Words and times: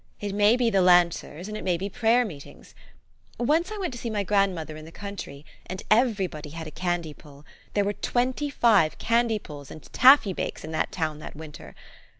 It 0.19 0.33
may 0.33 0.57
be 0.57 0.71
the 0.71 0.81
Lancers; 0.81 1.47
and 1.47 1.55
it 1.55 1.63
may 1.63 1.77
be 1.77 1.87
prayer 1.87 2.25
meetings. 2.25 2.73
Once 3.37 3.71
I 3.71 3.77
went 3.77 3.93
to 3.93 3.99
see 3.99 4.09
my 4.09 4.23
grandmother 4.23 4.75
in 4.75 4.83
the 4.83 4.91
country, 4.91 5.45
and 5.67 5.83
everj'body 5.91 6.53
had 6.53 6.65
a 6.65 6.71
cand}* 6.71 7.13
pull: 7.19 7.45
there 7.75 7.85
were 7.85 7.93
twenty 7.93 8.49
five 8.49 8.97
candy 8.97 9.37
pulls 9.37 9.69
and 9.69 9.83
taffy 9.93 10.33
bakes 10.33 10.63
in 10.63 10.71
that 10.71 10.91
town 10.91 11.19
that 11.19 11.35
winter. 11.35 11.75